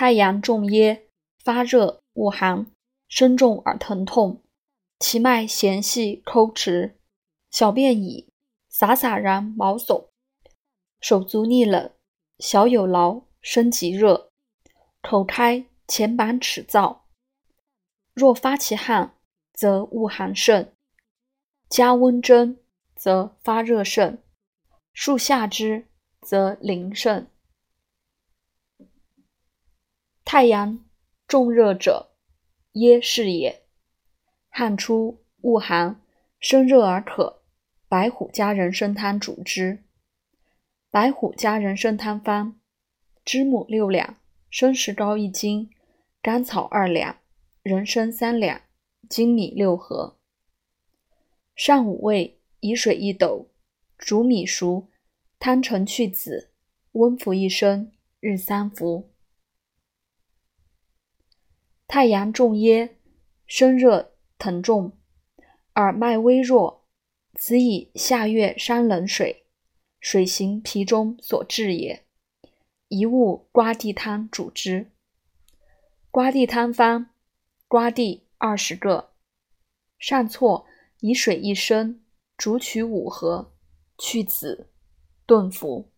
[0.00, 1.08] 太阳重耶，
[1.42, 2.70] 发热恶寒，
[3.08, 4.44] 身重而疼痛，
[5.00, 7.00] 其脉弦细抠直，
[7.50, 8.28] 小便已，
[8.68, 10.06] 洒洒然毛耸，
[11.00, 11.90] 手足逆冷，
[12.38, 14.30] 小有劳，身极热，
[15.02, 16.98] 口开前板齿燥。
[18.14, 19.16] 若发其汗，
[19.52, 20.66] 则恶寒盛；
[21.68, 22.56] 加温蒸，
[22.94, 24.18] 则发热盛；
[24.92, 25.88] 数下之，
[26.22, 27.26] 则淋盛。
[30.30, 30.84] 太阳
[31.26, 32.10] 重热者，
[32.72, 33.62] 耶是也。
[34.50, 36.02] 汗出恶寒，
[36.38, 37.40] 身热而渴，
[37.88, 39.84] 白虎加人参汤主之。
[40.90, 42.60] 白虎加人参汤方：
[43.24, 44.18] 知母六两，
[44.50, 45.70] 生石膏一斤，
[46.20, 47.16] 甘草二两。
[47.62, 48.60] 人参三两，
[49.08, 50.18] 粳米六合。
[51.56, 53.48] 上五味，以水一斗，
[53.96, 54.88] 煮米熟，
[55.38, 56.52] 汤成去子，
[56.92, 59.08] 温服一升，日三服。
[61.88, 62.98] 太阳重耶，
[63.46, 64.92] 身热疼重，
[65.74, 66.84] 耳脉微弱，
[67.34, 69.46] 此以下月伤冷水，
[69.98, 72.04] 水行脾中所致也。
[72.88, 74.92] 一物瓜地汤主之。
[76.10, 77.08] 瓜地汤方。
[77.66, 79.12] 瓜地二十个，
[79.98, 80.66] 上错
[81.00, 82.02] 以水一升，
[82.36, 83.54] 煮取五合，
[83.96, 84.70] 去子，
[85.26, 85.90] 炖服。